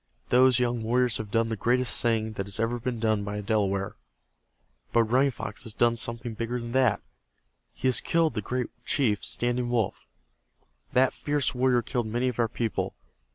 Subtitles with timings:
[0.29, 3.41] Those young warriors have done the greatest thing that has ever been done by a
[3.43, 3.93] Delaware.
[4.91, 7.03] But Running Fox has done something bigger than that.
[7.75, 10.07] He has killed the great chief Standing Wolf.
[10.93, 12.95] That fierce warrior killed many of our people.